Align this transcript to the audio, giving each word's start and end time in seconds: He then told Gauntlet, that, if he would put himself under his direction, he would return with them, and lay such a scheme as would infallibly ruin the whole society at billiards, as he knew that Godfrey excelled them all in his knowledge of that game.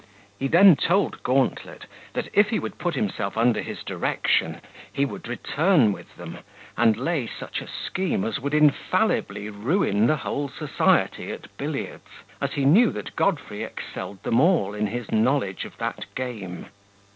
He 0.39 0.47
then 0.47 0.75
told 0.77 1.21
Gauntlet, 1.21 1.85
that, 2.13 2.29
if 2.33 2.49
he 2.49 2.57
would 2.57 2.79
put 2.79 2.95
himself 2.95 3.37
under 3.37 3.61
his 3.61 3.83
direction, 3.83 4.59
he 4.91 5.05
would 5.05 5.27
return 5.27 5.91
with 5.91 6.15
them, 6.17 6.39
and 6.75 6.97
lay 6.97 7.27
such 7.27 7.61
a 7.61 7.67
scheme 7.67 8.23
as 8.25 8.39
would 8.39 8.55
infallibly 8.55 9.47
ruin 9.51 10.07
the 10.07 10.15
whole 10.17 10.49
society 10.49 11.31
at 11.31 11.55
billiards, 11.55 12.07
as 12.41 12.53
he 12.53 12.65
knew 12.65 12.89
that 12.93 13.15
Godfrey 13.15 13.61
excelled 13.61 14.23
them 14.23 14.39
all 14.41 14.73
in 14.73 14.87
his 14.87 15.11
knowledge 15.11 15.65
of 15.65 15.77
that 15.77 16.05
game. 16.15 16.65